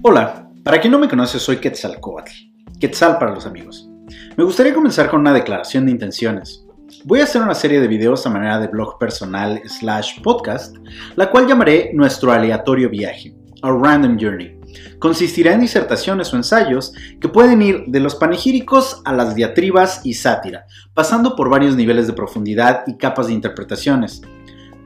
Hola, 0.00 0.48
para 0.62 0.80
quien 0.80 0.92
no 0.92 0.98
me 1.00 1.08
conoce 1.08 1.40
soy 1.40 1.56
Quetzalcoatl, 1.56 2.30
Quetzal 2.78 3.18
para 3.18 3.34
los 3.34 3.46
amigos. 3.46 3.90
Me 4.36 4.44
gustaría 4.44 4.72
comenzar 4.72 5.10
con 5.10 5.20
una 5.20 5.32
declaración 5.32 5.86
de 5.86 5.90
intenciones. 5.90 6.64
Voy 7.04 7.18
a 7.18 7.24
hacer 7.24 7.42
una 7.42 7.56
serie 7.56 7.80
de 7.80 7.88
videos 7.88 8.24
a 8.24 8.30
manera 8.30 8.60
de 8.60 8.68
blog 8.68 8.96
personal 8.98 9.60
slash 9.64 10.22
podcast, 10.22 10.76
la 11.16 11.28
cual 11.32 11.48
llamaré 11.48 11.90
nuestro 11.94 12.30
aleatorio 12.30 12.88
viaje, 12.88 13.34
o 13.64 13.72
random 13.72 14.16
journey. 14.20 14.60
Consistirá 15.00 15.54
en 15.54 15.62
disertaciones 15.62 16.32
o 16.32 16.36
ensayos 16.36 16.94
que 17.20 17.28
pueden 17.28 17.60
ir 17.60 17.86
de 17.88 17.98
los 17.98 18.14
panegíricos 18.14 19.02
a 19.04 19.12
las 19.12 19.34
diatribas 19.34 20.02
y 20.04 20.14
sátira, 20.14 20.66
pasando 20.94 21.34
por 21.34 21.50
varios 21.50 21.74
niveles 21.74 22.06
de 22.06 22.12
profundidad 22.12 22.84
y 22.86 22.98
capas 22.98 23.26
de 23.26 23.32
interpretaciones. 23.32 24.22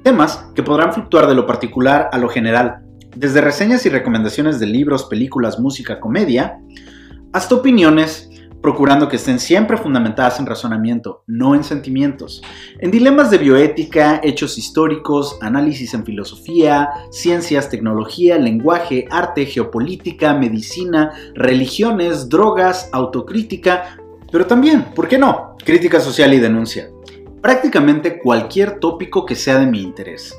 Temas 0.03 0.47
que 0.55 0.63
podrán 0.63 0.95
fluctuar 0.95 1.27
de 1.27 1.35
lo 1.35 1.47
particular 1.47 2.09
a 2.13 2.19
lo 2.19 2.31
general, 2.31 2.83
desde 3.15 3.41
reseñas 3.41 3.85
y 3.87 3.89
recomendaciones 3.89 4.59
de 4.59 4.67
libros, 4.67 5.05
películas, 5.05 5.59
música, 5.59 6.01
comedia, 6.01 6.59
hasta 7.33 7.55
opiniones, 7.55 8.29
procurando 8.63 9.09
que 9.09 9.17
estén 9.17 9.41
siempre 9.41 9.77
fundamentadas 9.77 10.39
en 10.39 10.47
razonamiento, 10.47 11.25
no 11.27 11.55
en 11.55 11.65
sentimientos, 11.65 12.43
en 12.79 12.93
dilemas 12.93 13.31
de 13.31 13.39
bioética, 13.39 14.21
hechos 14.23 14.57
históricos, 14.57 15.37
análisis 15.43 15.93
en 15.95 16.05
filosofía, 16.05 16.89
ciencias, 17.11 17.69
tecnología, 17.69 18.39
lenguaje, 18.39 19.07
arte, 19.11 19.47
geopolítica, 19.47 20.35
medicina, 20.35 21.13
religiones, 21.35 22.29
drogas, 22.29 22.89
autocrítica, 22.93 23.99
pero 24.31 24.47
también, 24.47 24.85
¿por 24.95 25.09
qué 25.09 25.19
no? 25.19 25.57
Crítica 25.65 26.01
social 26.01 26.33
y 26.33 26.39
denuncia. 26.39 26.89
Prácticamente 27.43 28.21
cualquier 28.21 28.79
tópico 28.79 29.27
que 29.27 29.35
sea 29.35 29.59
de 29.59 29.67
mi 29.67 29.83
interés. 29.83 30.35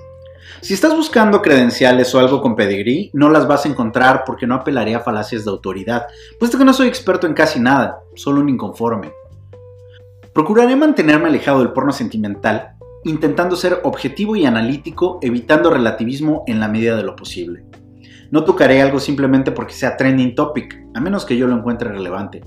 Si 0.61 0.73
estás 0.73 0.95
buscando 0.95 1.41
credenciales 1.41 2.13
o 2.15 2.19
algo 2.19 2.41
con 2.41 2.55
pedigrí, 2.55 3.09
no 3.13 3.29
las 3.29 3.47
vas 3.47 3.65
a 3.65 3.69
encontrar 3.69 4.23
porque 4.25 4.47
no 4.47 4.55
apelaré 4.55 4.95
a 4.95 5.01
falacias 5.01 5.43
de 5.43 5.51
autoridad, 5.51 6.07
puesto 6.39 6.57
que 6.57 6.65
no 6.65 6.73
soy 6.73 6.87
experto 6.87 7.27
en 7.27 7.33
casi 7.33 7.59
nada, 7.59 7.99
solo 8.15 8.41
un 8.41 8.49
inconforme. 8.49 9.11
Procuraré 10.33 10.75
mantenerme 10.75 11.27
alejado 11.27 11.59
del 11.59 11.73
porno 11.73 11.91
sentimental, 11.91 12.75
intentando 13.03 13.55
ser 13.55 13.81
objetivo 13.83 14.35
y 14.35 14.45
analítico, 14.45 15.19
evitando 15.21 15.69
relativismo 15.69 16.43
en 16.47 16.59
la 16.59 16.67
medida 16.67 16.95
de 16.95 17.03
lo 17.03 17.15
posible. 17.15 17.65
No 18.31 18.43
tocaré 18.43 18.81
algo 18.81 18.99
simplemente 18.99 19.51
porque 19.51 19.73
sea 19.73 19.97
trending 19.97 20.33
topic, 20.33 20.87
a 20.95 20.99
menos 20.99 21.25
que 21.25 21.37
yo 21.37 21.47
lo 21.47 21.55
encuentre 21.55 21.89
relevante. 21.89 22.41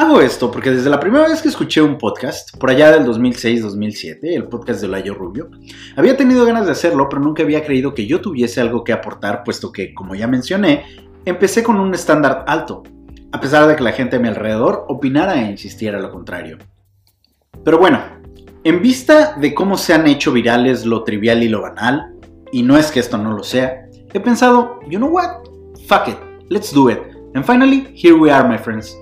Hago 0.00 0.22
esto 0.22 0.50
porque 0.50 0.70
desde 0.70 0.88
la 0.88 0.98
primera 0.98 1.28
vez 1.28 1.42
que 1.42 1.48
escuché 1.48 1.82
un 1.82 1.98
podcast, 1.98 2.56
por 2.56 2.70
allá 2.70 2.90
del 2.90 3.04
2006-2007, 3.06 4.20
el 4.22 4.44
podcast 4.44 4.80
de 4.80 4.86
Olayo 4.86 5.12
Rubio, 5.12 5.50
había 5.94 6.16
tenido 6.16 6.46
ganas 6.46 6.64
de 6.64 6.72
hacerlo, 6.72 7.06
pero 7.10 7.20
nunca 7.20 7.42
había 7.42 7.62
creído 7.62 7.92
que 7.92 8.06
yo 8.06 8.22
tuviese 8.22 8.62
algo 8.62 8.82
que 8.82 8.94
aportar, 8.94 9.44
puesto 9.44 9.70
que, 9.70 9.92
como 9.92 10.14
ya 10.14 10.26
mencioné, 10.26 10.86
empecé 11.26 11.62
con 11.62 11.78
un 11.78 11.92
estándar 11.92 12.46
alto, 12.48 12.82
a 13.30 13.40
pesar 13.42 13.68
de 13.68 13.76
que 13.76 13.82
la 13.82 13.92
gente 13.92 14.16
a 14.16 14.18
mi 14.18 14.28
alrededor 14.28 14.86
opinara 14.88 15.34
e 15.34 15.50
insistiera 15.50 16.00
lo 16.00 16.10
contrario. 16.10 16.56
Pero 17.62 17.76
bueno, 17.76 18.00
en 18.64 18.80
vista 18.80 19.34
de 19.34 19.52
cómo 19.52 19.76
se 19.76 19.92
han 19.92 20.06
hecho 20.06 20.32
virales 20.32 20.86
lo 20.86 21.04
trivial 21.04 21.42
y 21.42 21.50
lo 21.50 21.60
banal, 21.60 22.14
y 22.50 22.62
no 22.62 22.78
es 22.78 22.90
que 22.90 23.00
esto 23.00 23.18
no 23.18 23.36
lo 23.36 23.42
sea, 23.42 23.86
he 24.14 24.20
pensado, 24.20 24.80
you 24.88 24.96
know 24.96 25.10
what? 25.10 25.42
Fuck 25.86 26.08
it, 26.08 26.16
let's 26.48 26.72
do 26.72 26.88
it. 26.88 27.00
And 27.34 27.44
finally, 27.44 27.86
here 27.94 28.14
we 28.14 28.30
are, 28.30 28.48
my 28.48 28.56
friends. 28.56 28.96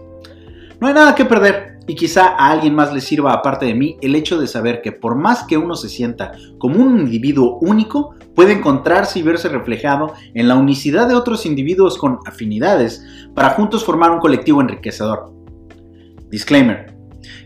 No 0.81 0.87
hay 0.87 0.95
nada 0.95 1.15
que 1.15 1.25
perder 1.25 1.79
y 1.89 1.95
quizá 1.95 2.29
a 2.29 2.51
alguien 2.51 2.75
más 2.75 2.93
le 2.93 3.01
sirva 3.01 3.33
aparte 3.33 3.67
de 3.67 3.75
mí 3.75 3.97
el 4.03 4.15
hecho 4.15 4.39
de 4.39 4.47
saber 4.47 4.83
que 4.83 4.93
por 4.93 5.17
más 5.17 5.45
que 5.45 5.57
uno 5.57 5.75
se 5.75 5.89
sienta 5.89 6.33
como 6.59 6.81
un 6.81 7.01
individuo 7.01 7.59
único, 7.63 8.15
puede 8.35 8.53
encontrarse 8.53 9.19
y 9.19 9.23
verse 9.23 9.49
reflejado 9.49 10.13
en 10.35 10.47
la 10.47 10.55
unicidad 10.55 11.09
de 11.09 11.15
otros 11.15 11.47
individuos 11.47 11.97
con 11.99 12.19
afinidades 12.27 13.05
para 13.35 13.51
juntos 13.51 13.85
formar 13.85 14.11
un 14.11 14.21
colectivo 14.21 14.61
enriquecedor. 14.61 15.33
Disclaimer. 16.31 16.95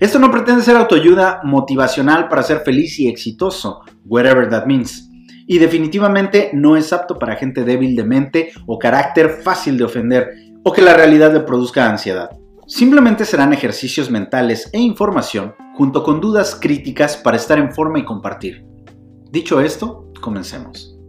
Esto 0.01 0.19
no 0.19 0.31
pretende 0.31 0.63
ser 0.63 0.77
autoayuda 0.77 1.41
motivacional 1.45 2.29
para 2.29 2.43
ser 2.43 2.59
feliz 2.59 2.99
y 2.99 3.09
exitoso, 3.09 3.81
whatever 4.05 4.51
that 4.51 4.67
means. 4.67 5.09
Y 5.47 5.59
definitivamente 5.59 6.51
no 6.53 6.77
es 6.77 6.93
apto 6.93 7.19
para 7.19 7.37
gente 7.37 7.65
débil 7.65 7.97
de 7.97 8.05
mente 8.05 8.53
o 8.67 8.79
carácter 8.79 9.41
fácil 9.43 9.79
de 9.79 9.85
ofender 9.85 10.31
o 10.65 10.73
que 10.73 10.83
la 10.83 10.95
realidad 10.95 11.33
le 11.33 11.41
produzca 11.41 11.89
ansiedad. 11.89 12.31
Simplemente 12.67 13.25
serán 13.25 13.53
ejercicios 13.53 14.11
mentales 14.11 14.71
e 14.73 14.79
información 14.79 15.55
junto 15.75 16.03
con 16.03 16.21
dudas 16.21 16.57
críticas 16.61 17.17
para 17.17 17.37
estar 17.37 17.59
en 17.59 17.75
forma 17.75 17.99
y 17.99 18.05
compartir. 18.05 18.65
Dicho 19.31 19.61
esto, 19.61 20.13
comencemos. 20.21 21.02